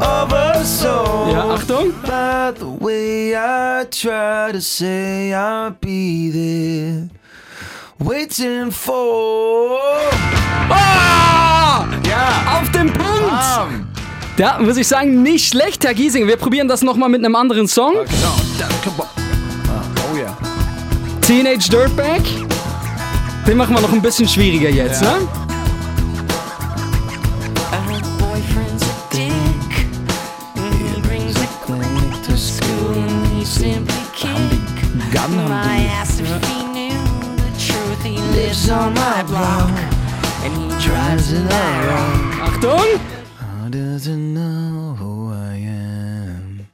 of 0.00 0.30
her 0.30 0.62
soul. 0.64 1.32
Ja, 1.32 1.50
Achtung. 1.54 1.92
By 2.02 2.52
the 2.58 2.84
way, 2.84 3.34
I 3.34 3.84
try 3.90 4.52
to 4.52 4.60
say 4.60 5.32
I'll 5.34 5.72
be 5.80 6.30
there, 6.32 7.08
waiting 8.04 8.70
for. 8.70 9.78
Ah! 10.70 11.84
Ja! 12.08 12.58
Auf 12.60 12.70
den 12.72 12.92
Punkt! 12.92 13.30
Bam! 13.30 13.86
Ja, 14.38 14.58
muss 14.58 14.76
ich 14.76 14.88
sagen, 14.88 15.22
nicht 15.22 15.48
schlecht, 15.48 15.84
Herr 15.84 15.94
Giesing. 15.94 16.26
Wir 16.26 16.36
probieren 16.36 16.66
das 16.68 16.82
nochmal 16.82 17.08
mit 17.08 17.24
einem 17.24 17.36
anderen 17.36 17.68
Song. 17.68 17.92
Genau. 17.92 18.34
Ah, 19.68 19.82
oh 20.12 20.16
ja. 20.16 20.36
Teenage 21.20 21.68
Dirtbag. 21.70 22.22
Den 23.46 23.56
machen 23.56 23.74
wir 23.74 23.82
noch 23.82 23.92
ein 23.92 24.00
bisschen 24.02 24.26
schwieriger 24.28 24.70
jetzt, 24.70 25.02
Ja. 25.02 25.18
ne? 25.18 25.28
Achtung! 41.34 42.98
How 43.38 43.68
does 43.70 44.06
it 44.06 44.16
know 44.16 44.94
who 44.98 45.32
I 45.32 45.56
am? 45.56 46.66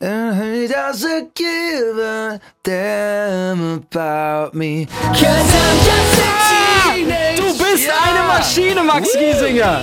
And 0.00 0.54
he 0.54 0.68
doesn't 0.68 1.34
give 1.34 1.98
a 1.98 2.40
damn 2.62 3.60
about 3.78 4.54
me. 4.54 4.86
Cause 4.86 5.24
I'm 5.24 5.78
just 5.90 6.20
a 6.20 6.94
teenage 6.94 7.36
Du 7.38 7.58
bist 7.58 7.86
ja. 7.86 7.94
eine 8.04 8.22
Maschine, 8.28 8.84
Max 8.84 9.12
Giesinger! 9.16 9.82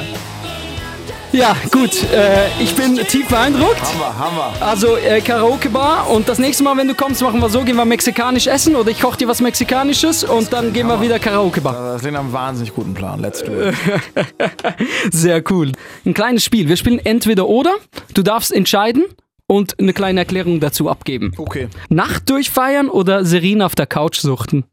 Ja, 1.34 1.56
gut, 1.72 2.04
äh, 2.14 2.48
ich 2.62 2.76
bin 2.76 2.96
tief 2.96 3.28
beeindruckt. 3.28 3.82
Hammer, 3.82 4.20
Hammer. 4.20 4.54
Also 4.60 4.98
äh, 4.98 5.20
Karaoke-Bar 5.20 6.08
und 6.12 6.30
das 6.30 6.38
nächste 6.38 6.64
Mal, 6.64 6.78
wenn 6.78 6.88
du 6.88 6.94
kommst, 6.94 7.24
machen 7.24 7.40
wir 7.40 7.50
so, 7.50 7.64
gehen 7.64 7.76
wir 7.76 7.86
mexikanisch 7.86 8.46
essen 8.46 8.76
oder 8.76 8.92
ich 8.92 9.02
koche 9.02 9.18
dir 9.18 9.28
was 9.28 9.42
Mexikanisches 9.42 10.24
und 10.24 10.54
dann 10.54 10.74
gehen 10.74 10.86
wir 10.86 11.02
wieder 11.02 11.18
Karaoke-Bar. 11.18 11.94
Das 11.94 12.02
klingt 12.02 12.18
einem 12.18 12.32
wahnsinnig 12.32 12.76
guten 12.76 12.94
Plan. 12.94 13.20
Let's 13.20 13.44
do 13.44 13.52
it. 13.52 13.76
Sehr 15.12 15.44
cool. 15.50 15.72
Ein 16.06 16.14
kleines 16.14 16.44
Spiel. 16.46 16.68
Wir 16.70 16.78
spielen 16.78 17.00
entweder 17.04 17.48
oder. 17.48 17.74
Du 18.14 18.22
darfst 18.22 18.54
entscheiden 18.54 19.04
und 19.48 19.80
eine 19.80 19.94
kleine 19.94 20.20
Erklärung 20.20 20.60
dazu 20.60 20.88
abgeben. 20.88 21.34
Okay. 21.38 21.68
Nacht 21.90 22.30
durchfeiern 22.30 22.90
oder 22.90 23.26
Serena 23.26 23.66
auf 23.66 23.74
der 23.74 23.88
Couch 23.88 24.20
suchten? 24.20 24.66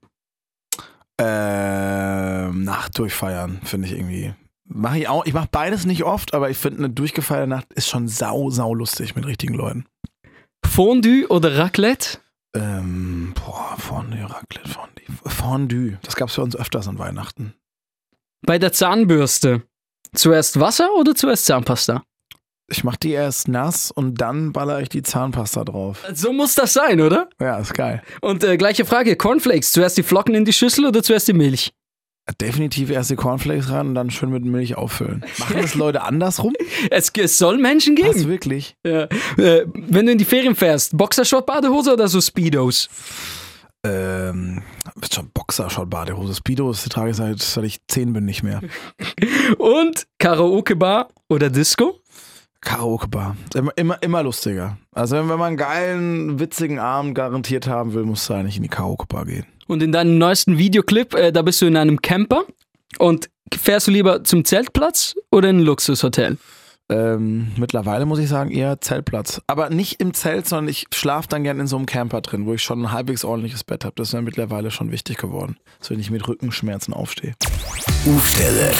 Ähm, 1.16 2.64
Nacht 2.64 2.98
durchfeiern, 2.98 3.60
finde 3.64 3.88
ich 3.88 3.94
irgendwie. 3.94 4.34
Mache 4.80 4.98
ich 4.98 5.08
auch. 5.08 5.26
Ich 5.26 5.34
mache 5.34 5.48
beides 5.52 5.84
nicht 5.84 6.04
oft, 6.04 6.32
aber 6.32 6.48
ich 6.48 6.56
finde, 6.56 6.78
eine 6.78 6.90
durchgefeierte 6.90 7.46
Nacht 7.46 7.70
ist 7.74 7.88
schon 7.88 8.08
sau, 8.08 8.48
sau 8.48 8.72
lustig 8.72 9.14
mit 9.14 9.26
richtigen 9.26 9.52
Leuten. 9.52 9.84
Fondue 10.64 11.26
oder 11.28 11.58
Raclette? 11.58 12.18
Ähm, 12.54 13.34
boah, 13.34 13.76
Fondue, 13.76 14.22
Raclette, 14.22 14.70
Fondue. 14.70 15.04
Fondue. 15.26 15.98
Das 16.02 16.16
gab 16.16 16.30
es 16.30 16.34
für 16.36 16.42
uns 16.42 16.56
öfters 16.56 16.88
an 16.88 16.98
Weihnachten. 16.98 17.52
Bei 18.40 18.58
der 18.58 18.72
Zahnbürste. 18.72 19.64
Zuerst 20.14 20.58
Wasser 20.58 20.88
oder 20.98 21.14
zuerst 21.14 21.44
Zahnpasta? 21.44 22.02
Ich 22.70 22.82
mache 22.82 23.00
die 23.02 23.10
erst 23.10 23.48
nass 23.48 23.90
und 23.90 24.14
dann 24.22 24.54
baller 24.54 24.80
ich 24.80 24.88
die 24.88 25.02
Zahnpasta 25.02 25.64
drauf. 25.64 26.06
So 26.14 26.32
muss 26.32 26.54
das 26.54 26.72
sein, 26.72 27.02
oder? 27.02 27.28
Ja, 27.38 27.58
ist 27.58 27.74
geil. 27.74 28.02
Und 28.22 28.44
äh, 28.44 28.56
gleiche 28.56 28.86
Frage, 28.86 29.14
Cornflakes. 29.16 29.72
Zuerst 29.72 29.98
die 29.98 30.02
Flocken 30.02 30.34
in 30.34 30.46
die 30.46 30.54
Schüssel 30.54 30.86
oder 30.86 31.02
zuerst 31.02 31.28
die 31.28 31.34
Milch? 31.34 31.74
Definitiv 32.40 32.90
erst 32.90 33.10
die 33.10 33.16
Cornflakes 33.16 33.70
ran 33.70 33.88
und 33.88 33.94
dann 33.94 34.10
schön 34.10 34.30
mit 34.30 34.44
Milch 34.44 34.76
auffüllen. 34.76 35.24
Machen 35.38 35.56
das 35.60 35.74
Leute 35.74 36.02
andersrum? 36.02 36.52
Es, 36.90 37.10
es 37.16 37.36
soll 37.38 37.58
Menschen 37.58 37.96
Was, 37.98 38.16
geben. 38.16 38.28
wirklich? 38.28 38.74
Ja. 38.86 39.02
Äh, 39.36 39.66
wenn 39.74 40.06
du 40.06 40.12
in 40.12 40.18
die 40.18 40.24
Ferien 40.24 40.54
fährst, 40.54 40.96
Boxershort, 40.96 41.46
Badehose 41.46 41.92
oder 41.92 42.08
so 42.08 42.20
Speedos? 42.20 42.88
Ähm, 43.84 44.62
schon 45.10 45.30
Boxer, 45.32 45.70
schon 45.70 45.88
Badehose. 45.88 46.34
Speedos 46.34 46.84
trage 46.84 47.10
ich 47.10 47.16
seit, 47.16 47.40
seit 47.40 47.64
ich 47.64 47.78
zehn 47.88 48.12
bin 48.12 48.24
nicht 48.24 48.42
mehr. 48.42 48.60
Und 49.58 50.06
Karaoke-Bar 50.18 51.08
oder 51.28 51.50
Disco? 51.50 51.98
Karaoke-Bar. 52.60 53.36
Immer, 53.54 53.72
immer, 53.76 54.02
immer 54.02 54.22
lustiger. 54.22 54.76
Also 54.92 55.16
wenn, 55.16 55.28
wenn 55.28 55.38
man 55.38 55.48
einen 55.48 55.56
geilen, 55.56 56.40
witzigen 56.40 56.78
Abend 56.78 57.14
garantiert 57.14 57.66
haben 57.66 57.94
will, 57.94 58.04
musst 58.04 58.28
du 58.28 58.34
eigentlich 58.34 58.56
in 58.56 58.62
die 58.62 58.68
Karaoke-Bar 58.68 59.24
gehen. 59.24 59.46
Und 59.70 59.84
in 59.84 59.92
deinem 59.92 60.18
neuesten 60.18 60.58
Videoclip, 60.58 61.14
äh, 61.14 61.30
da 61.30 61.42
bist 61.42 61.62
du 61.62 61.66
in 61.66 61.76
einem 61.76 62.02
Camper 62.02 62.42
und 62.98 63.30
fährst 63.54 63.86
du 63.86 63.92
lieber 63.92 64.24
zum 64.24 64.44
Zeltplatz 64.44 65.14
oder 65.30 65.48
in 65.48 65.58
ein 65.58 65.62
Luxushotel? 65.62 66.38
Ähm, 66.88 67.52
mittlerweile 67.56 68.04
muss 68.04 68.18
ich 68.18 68.28
sagen, 68.28 68.50
eher 68.50 68.80
Zeltplatz. 68.80 69.40
Aber 69.46 69.70
nicht 69.70 70.00
im 70.00 70.12
Zelt, 70.12 70.48
sondern 70.48 70.66
ich 70.66 70.86
schlafe 70.92 71.28
dann 71.28 71.44
gern 71.44 71.60
in 71.60 71.68
so 71.68 71.76
einem 71.76 71.86
Camper 71.86 72.20
drin, 72.20 72.46
wo 72.46 72.54
ich 72.54 72.64
schon 72.64 72.82
ein 72.82 72.90
halbwegs 72.90 73.24
ordentliches 73.24 73.62
Bett 73.62 73.84
habe. 73.84 73.94
Das 73.94 74.08
ist 74.08 74.14
mir 74.14 74.22
mittlerweile 74.22 74.72
schon 74.72 74.90
wichtig 74.90 75.18
geworden. 75.18 75.56
So 75.80 75.90
wenn 75.90 76.00
ich 76.00 76.10
mit 76.10 76.26
Rückenschmerzen 76.26 76.92
aufstehe. 76.92 77.34
Aufsteller, 78.08 78.72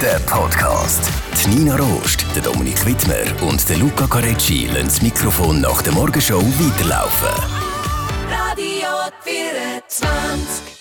der 0.00 0.18
Podcast. 0.20 1.10
Die 1.44 1.56
Nina 1.56 1.76
Rost, 1.76 2.24
der 2.34 2.42
Dominik 2.42 2.86
Wittmer 2.86 3.46
und 3.46 3.68
der 3.68 3.76
Luca 3.76 4.06
Carecci 4.06 4.64
lassen 4.68 4.86
das 4.86 5.02
Mikrofon 5.02 5.60
nach 5.60 5.82
der 5.82 5.92
Morgenshow 5.92 6.40
weiterlaufen. 6.40 7.57
Radio 8.58 8.90
24 9.22 10.77